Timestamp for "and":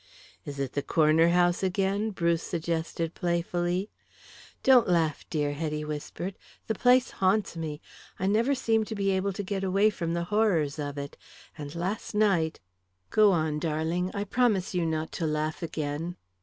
11.55-11.75